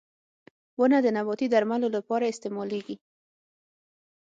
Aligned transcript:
•ونه 0.79 0.97
د 1.05 1.07
نباتي 1.17 1.47
درملو 1.53 1.87
لپاره 1.95 2.29
استعمالېږي. 2.33 2.95